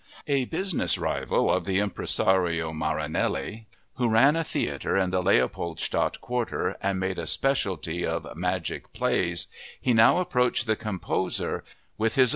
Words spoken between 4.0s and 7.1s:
ran a theater in the Leopoldstadt quarter and